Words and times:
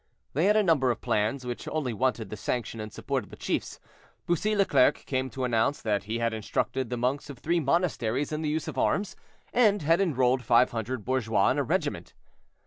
They 0.33 0.45
had 0.45 0.57
a 0.57 0.63
number 0.63 0.89
of 0.89 0.99
plans, 0.99 1.45
which 1.45 1.67
only 1.67 1.93
wanted 1.93 2.31
the 2.31 2.35
sanction 2.35 2.79
and 2.79 2.91
support 2.91 3.23
of 3.23 3.29
the 3.29 3.35
chiefs. 3.35 3.79
Bussy 4.25 4.55
Leclerc 4.55 4.95
came 5.05 5.29
to 5.29 5.43
announce 5.43 5.79
that 5.83 6.05
he 6.05 6.17
had 6.17 6.33
instructed 6.33 6.89
the 6.89 6.97
monks 6.97 7.29
of 7.29 7.37
three 7.37 7.59
monasteries 7.59 8.31
in 8.31 8.41
the 8.41 8.49
use 8.49 8.67
of 8.67 8.79
arms, 8.79 9.15
and 9.53 9.83
had 9.83 10.01
enrolled 10.01 10.41
500 10.43 11.05
bourgeois 11.05 11.49
in 11.51 11.59
a 11.59 11.63
regiment. 11.63 12.15